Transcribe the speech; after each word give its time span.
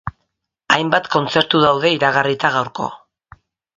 Hainbat 0.75 1.09
kontzertu 1.15 1.61
daude 1.67 1.93
iragarrita 1.99 2.51
gaurko. 2.57 2.89